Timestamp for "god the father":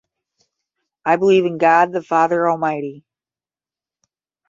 1.59-2.49